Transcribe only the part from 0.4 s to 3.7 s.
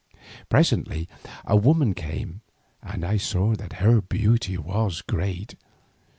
Presently a woman came and I saw